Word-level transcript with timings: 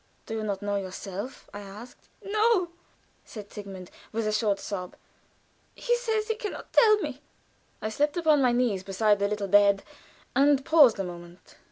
"Do 0.25 0.33
you 0.33 0.41
not 0.43 0.63
know 0.63 0.77
yourself?" 0.77 1.47
I 1.53 1.59
asked. 1.59 2.09
"No," 2.23 2.69
said 3.23 3.51
Sigmund, 3.53 3.91
with 4.11 4.25
a 4.25 4.31
short 4.31 4.57
sob. 4.59 4.95
"He 5.75 5.95
says 5.95 6.27
he 6.27 6.33
can 6.33 6.53
not 6.53 6.73
tell 6.73 6.97
me." 7.01 7.21
I 7.83 7.89
slipped 7.89 8.17
upon 8.17 8.41
my 8.41 8.51
knees 8.51 8.81
beside 8.81 9.19
the 9.19 9.27
little 9.27 9.47
bed, 9.47 9.83
and 10.35 10.65
paused 10.65 10.97
a 10.97 11.03
moment. 11.03 11.57